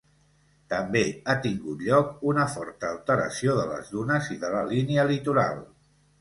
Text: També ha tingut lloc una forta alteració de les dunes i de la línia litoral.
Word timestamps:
També 0.73 1.01
ha 1.25 1.35
tingut 1.43 1.83
lloc 1.87 2.23
una 2.29 2.45
forta 2.53 2.89
alteració 2.95 3.59
de 3.61 3.67
les 3.73 3.93
dunes 3.99 4.31
i 4.37 4.41
de 4.45 4.51
la 4.57 4.65
línia 4.73 5.07
litoral. 5.15 5.63